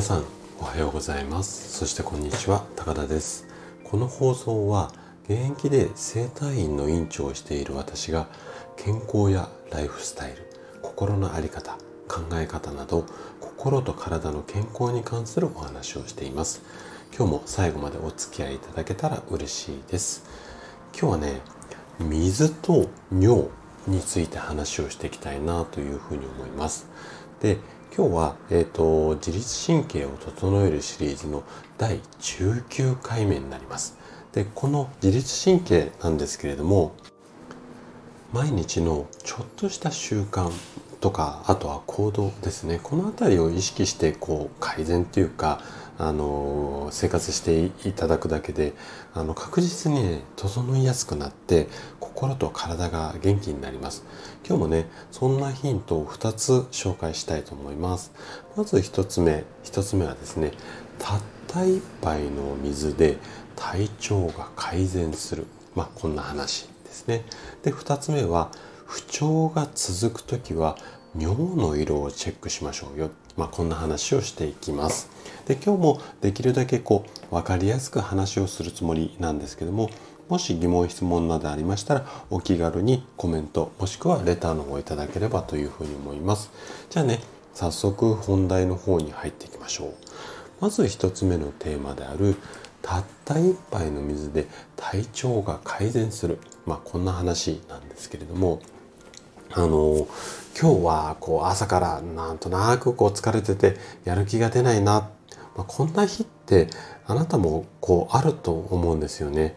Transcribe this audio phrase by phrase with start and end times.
[0.00, 0.24] 皆さん
[0.58, 1.78] おはようございます。
[1.78, 3.46] そしてこんにちは高田です。
[3.84, 8.26] この放送は現役で整体院の院長をしている私が
[8.78, 10.50] 健康やライフスタイル
[10.80, 11.72] 心の在り方
[12.08, 13.04] 考え方など
[13.40, 16.62] 心と体の健康に関するお話をしています。
[17.14, 20.24] 今日も最後までお付き合いいただけたら嬉しいです。
[20.98, 21.40] 今日はね
[21.98, 23.48] 水と尿
[23.86, 26.88] について話をしていきたいなというふうに思います。
[27.42, 27.58] で
[28.00, 31.42] 今日は、えーと、自律神経を整えるシリーズの
[31.76, 33.98] 第19回目になります。
[34.32, 36.92] でこの自律神経なんですけれども
[38.32, 40.50] 毎日のちょっとした習慣
[41.02, 42.80] とかあとは行動ですね。
[42.82, 45.60] この辺りを意識してこう改善というか
[45.98, 48.72] あの生活していただくだけで
[49.12, 51.68] あの確実にね整いやすくなって
[52.14, 54.04] 心と体が元気になります。
[54.46, 58.12] 今日もねそんなヒントを2つ紹介したいと思います。
[58.56, 60.52] まず1つ目1つ目はですね
[60.98, 63.18] たった1杯の水で
[63.56, 65.46] 体調が改善する。
[65.74, 67.24] まあこんな話ですね。
[67.62, 68.50] で2つ目は
[68.84, 70.76] 不調が続く時は
[71.16, 73.10] 尿の色をチェックしましょうよ。
[73.36, 75.08] まあ、こんな話をしていきます。
[75.46, 79.90] で今日もできるだけこう分かりやすく話をするつもりなんですけども
[80.30, 86.50] もし疑問質問などありましたらお気軽にコメントもしくはレターの方いただければというふうに思います。
[86.88, 87.20] じゃあね
[87.52, 89.94] 早速本題の方に入っていきましょう。
[90.60, 92.36] まず1つ目のテーマである
[92.80, 98.60] たった1杯の水で体調が改善する、まあ、こんな話なんですけれども
[99.52, 100.06] あの
[100.60, 105.10] 今日はこう朝からなんとなくこう疲れててやる気が出ないな、
[105.56, 106.68] まあ、こんな日って
[107.06, 109.56] あなたもこうあると思うんですよね。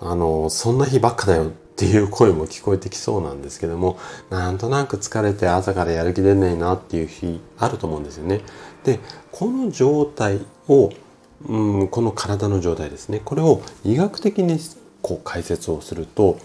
[0.00, 3.98] あのそんな日ばっかだよっていう声も聞こえてきそうなんですけども
[4.28, 8.40] なんとなく疲れて朝からやる気出ないなっていう日あると思うんですよね。
[8.84, 8.98] で
[9.30, 10.90] この状態を
[11.48, 14.58] うんこの体の状態ですねこれを医学的に
[15.00, 16.38] こう解説をすると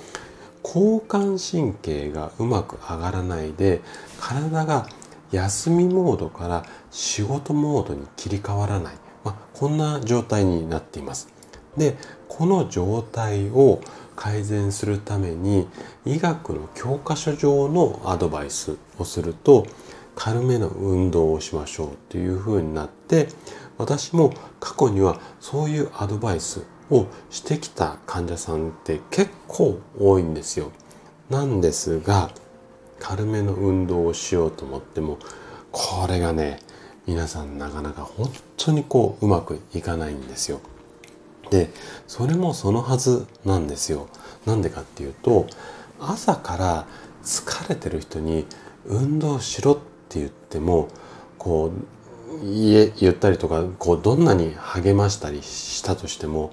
[0.64, 3.82] 交感神経がうまく上がらないで
[4.20, 4.88] 体が
[5.32, 11.35] 休みモードから仕事モードに切り替わらない、まあ、こんな状態になっています。
[11.78, 11.98] で
[12.28, 13.82] この状態を
[14.16, 15.68] 改善するために
[16.06, 19.68] 医学の教科書上のアドバイスをすると
[20.16, 23.28] 軽めの運動をしましょうっていう風になって
[23.78, 30.72] 私も過去にはそういうアドバイスをしてきた患者さんって結構多いんですよ。
[31.30, 32.30] なんですが
[33.00, 35.18] 軽めの運動をしようと思っても
[35.72, 36.60] これがね
[37.08, 40.62] 皆さんなかなか本当にこううまくいかないんですよ。
[41.50, 41.70] で
[42.08, 44.08] それもそのはずなんですよ。
[44.46, 45.48] なんでかっていうと
[46.00, 46.88] 朝から
[47.24, 48.46] 疲れてる人に
[48.86, 49.76] 運動しろっ
[50.10, 50.90] て言っても
[51.38, 51.96] こう
[52.44, 56.52] 言ったりとかこうどんなに励ましたりしたとしても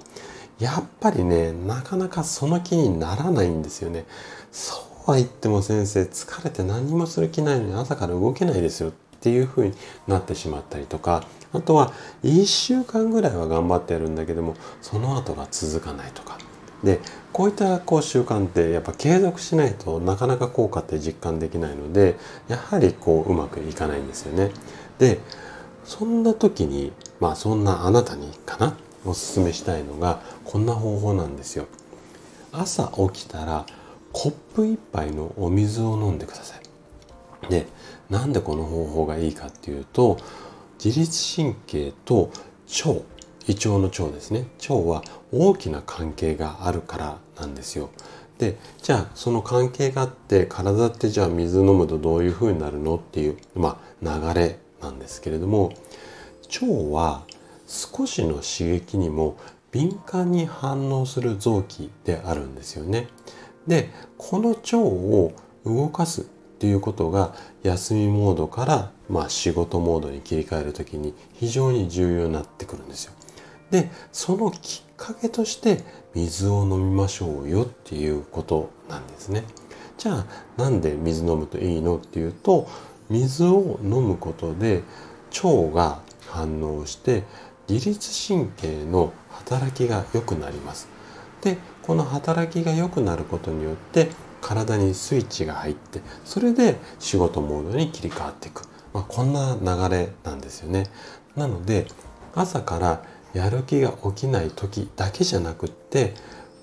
[0.59, 4.05] やっぱりねなかなかその気にならないんですよね。
[4.51, 8.91] そうは言っても先生疲れて何もする気ないのに朝から動けないですよっ
[9.23, 9.73] ていう風に
[10.05, 11.23] なってしまったりとか
[11.53, 16.37] あとは1週間ぐらいは頑張ってやるんだけどもその後が続かないとか。
[16.83, 16.99] で
[17.31, 22.17] こういったこう習慣ってやっぱ継続しないとなかなか効果って実感できないので
[22.49, 24.51] やはりこううまくいかないんですよね。
[24.99, 25.19] で
[25.85, 26.91] そんな時に
[27.21, 31.67] まあそんなあなたにかなおすすめしたいのがこんな方法なんですよ。
[32.51, 33.65] 朝起きたら
[34.11, 36.72] コップ1杯のお水を飲んでください。
[37.49, 37.67] で、
[38.09, 40.17] なんでこの方法がいいかっていうと
[40.83, 42.29] 自律神経と
[42.85, 43.01] 腸
[43.47, 47.89] 胃腸の腸ですね腸は大きな関係があるからなんですよ。
[48.37, 55.71] でじゃあその関係があって体ってじゃあ水飲むとどういうふうになるのっていう、まあ、流れなんですけれども
[56.61, 57.23] 腸は
[57.67, 59.37] 少しの刺激にも
[59.71, 63.07] 敏感に反応する臓器であるんですよね。
[63.67, 65.33] でこの腸を
[65.65, 66.27] 動かす
[66.63, 73.11] っていうことが休みモードから、まあ、仕事モードに切り替える時に非常に重要になってくるんですよ。
[73.69, 75.83] でそのきっかけとして
[76.15, 79.43] 水を飲みましょうよっていうことなんですね。
[79.97, 80.25] じゃあ
[80.55, 82.69] なんで水飲むといいのっていうと
[83.09, 84.83] 水を飲むことで
[85.43, 85.99] 腸が
[86.29, 87.23] 反応して
[87.67, 90.87] 自律神経の働きが良くなります。
[91.41, 94.07] でこの働きが良くなることによって
[94.43, 98.63] 体にスイッチが入ってそれで仕事モードに切り替わっていく、
[98.93, 100.87] まあ、こんな流れなんですよね。
[101.37, 101.87] なので
[102.35, 103.03] 朝から
[103.33, 106.13] やる気が起きない時だけじゃなくって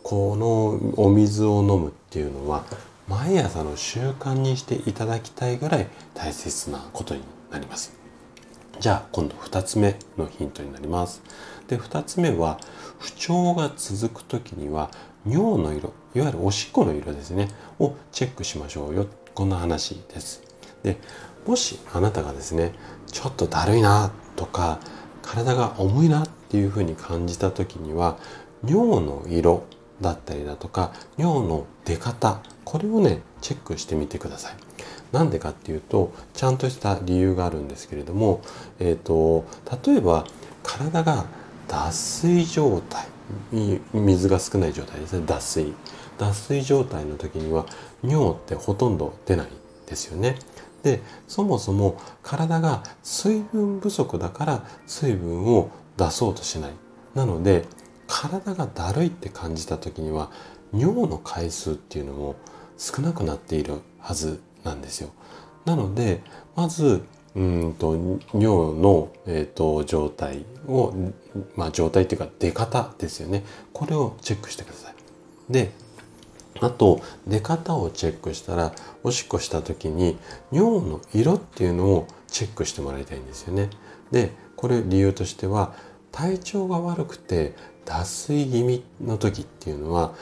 [0.03, 2.65] このお水を飲むっていうのは
[3.09, 8.01] 毎朝の習慣にしていただきたいぐらい大切なことになります。
[8.81, 11.23] じゃあ今度2つ目のヒントになります
[11.69, 12.59] で2つ目は
[12.99, 14.91] 不調が続く時には
[15.27, 17.49] 尿の色いわゆるおしっこの色ですね。
[17.79, 19.07] をチェックしましょうよ。
[19.35, 20.43] こんな話です。
[20.83, 20.97] で
[21.47, 22.73] もしあなたがですね
[23.07, 24.81] ちょっとだるいなとか
[25.23, 28.19] 体が重いなっていうふうに感じた時には
[28.67, 29.65] 尿の色
[30.01, 34.55] だったりだとか尿の出方これをねチェックしてみてください。
[35.13, 38.43] なんでかっていうとちゃんとした理由があるんですけれども、
[38.79, 39.45] えーと、
[39.85, 40.25] 例えば
[40.63, 41.27] 体が
[41.67, 43.07] 脱水状態
[43.93, 45.75] 水が少ない状態ですね脱水
[46.19, 47.67] 脱水状態の時には
[48.03, 49.49] 尿ってほとんど出ない
[49.87, 50.37] ですよね。
[50.83, 56.73] でそもそも体が水分不足だから水分を出そうとしない。
[57.15, 57.67] なので
[58.07, 60.31] 体がだるいって感じた時には
[60.73, 62.37] 尿の回数っていうのも
[62.79, 65.11] 少なくなっているはずなんですよ。
[65.65, 66.23] なので
[66.57, 67.03] まず
[67.37, 67.95] うんと
[68.35, 70.93] 尿の、えーと、状態を、
[71.55, 74.95] まあ、状態っていうか出方ですよねこれをチェックしてください。
[75.51, 75.73] で
[76.61, 78.73] あと出方をチェックしたら
[79.03, 80.19] おしっこした時に
[80.53, 83.71] 尿の色っていうのをチェックしてもらいたいんですよね。
[84.11, 85.75] でこれ理由としては
[86.13, 87.55] 体調が悪くて
[87.85, 90.13] 脱水気味の時っていうのは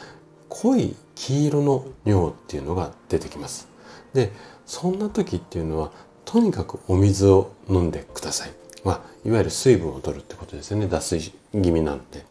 [0.49, 3.69] 濃い黄色の尿っていうのが出てきます。
[4.13, 4.33] で
[4.65, 5.91] そんな時っていうのは
[6.29, 8.51] とにかくお水を飲んでください。
[8.85, 12.27] まあ、いわゆる水分を取るってことですよね脱水気味なんで。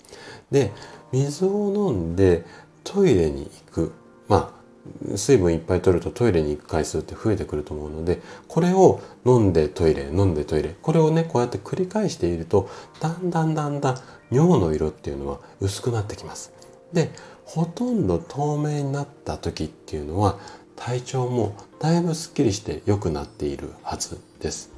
[0.52, 0.72] で
[1.12, 2.46] 水を飲んで
[2.84, 3.94] トイレに行く
[4.28, 12.70] まあ水分いっぱい取るとトイレに行く回数って増えてくると思うのでこれを飲んでトイレ飲んでトイレこれをねこうやって繰り返していると
[13.00, 13.98] だんだんだんだん
[14.30, 16.54] 尿の色っていうのは薄くなってきます。
[16.94, 17.10] で
[17.46, 20.38] ほとんど透明になった時っていうのは
[20.78, 24.72] 体調もだいぶすっきりして良くなっているはずです。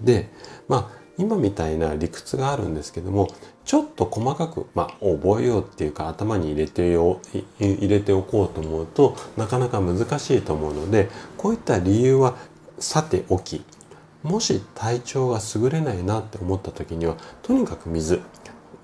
[0.00, 0.28] で
[0.68, 3.28] まあ今みたいな理屈があるんですけども
[3.64, 7.20] ちょっと細かく、まあ、覚えようっていうか頭に入れてよ
[7.60, 11.08] 入れておこうと思うとなかなか難しいと思うので
[11.38, 12.36] こういった理由は
[12.78, 13.64] さておき
[14.24, 18.20] もし体調が優れないなって思った時にはとにかく水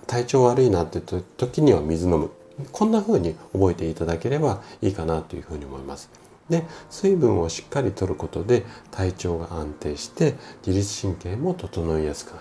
[0.07, 2.31] 体調悪いなって時には水飲む
[2.73, 6.30] こんな風に覚えていただければいいかなというふうに思います。
[6.51, 10.35] で水分をしっかりとることで体調が安定して
[10.67, 12.41] 自律神経も整いやすくな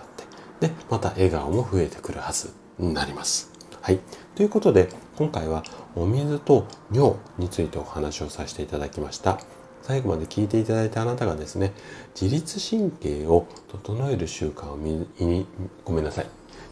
[0.60, 3.50] てでまた笑顔も増えてくるはずになります。
[3.80, 4.00] はい、
[4.34, 5.62] ということで今回は
[5.94, 9.40] お水と尿についてお話をさせていただきました。
[9.82, 11.72] 最後まで聞いていただいたあなたがですね
[12.20, 15.46] 自律神経を整える習慣を身に
[15.84, 16.26] ごめんなさい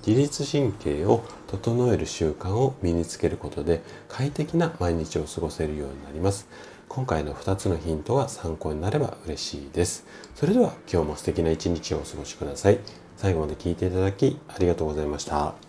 [0.07, 6.49] 自律神経を整える習慣を身につけることで快適な毎日を過ごせるようになります。
[6.89, 10.07] 今回の2つのヒントが参考になれば嬉しいです。
[10.35, 12.79] それでは今日も素敵な一日をお過ごしください。
[13.17, 15.68] 最後まで聴いていただきありがとうございました。